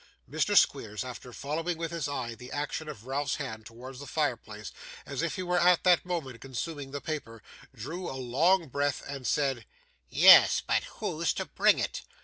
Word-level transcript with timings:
Mr. 0.27 0.57
Squeers, 0.57 1.03
after 1.03 1.31
following 1.31 1.77
with 1.77 1.91
his 1.91 2.07
eye 2.07 2.33
the 2.33 2.51
action 2.51 2.89
of 2.89 3.05
Ralph's 3.05 3.35
hand 3.35 3.67
towards 3.67 3.99
the 3.99 4.07
fire 4.07 4.35
place 4.35 4.71
as 5.05 5.21
if 5.21 5.35
he 5.35 5.43
were 5.43 5.59
at 5.59 5.83
that 5.83 6.07
moment 6.07 6.41
consuming 6.41 6.89
the 6.89 7.01
paper, 7.01 7.43
drew 7.75 8.09
a 8.09 8.17
long 8.17 8.67
breath, 8.67 9.03
and 9.07 9.27
said: 9.27 9.63
'Yes; 10.09 10.59
but 10.65 10.85
who's 10.85 11.33
to 11.33 11.45
bring 11.45 11.77
it? 11.77 12.01